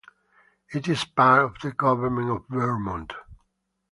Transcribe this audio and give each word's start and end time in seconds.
It 0.73 0.87
is 0.87 1.05
part 1.05 1.43
of 1.45 1.61
the 1.61 1.71
Government 1.73 2.31
of 2.31 2.45
Vermont. 2.49 3.13